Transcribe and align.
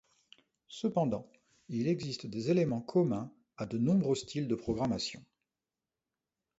Cependant, 0.69 1.29
il 1.69 1.87
existe 1.87 2.25
des 2.25 2.49
éléments 2.49 2.81
communs 2.81 3.31
à 3.57 3.67
de 3.67 3.77
nombreux 3.77 4.15
styles 4.15 4.47
de 4.47 4.55
programmation. 4.55 5.23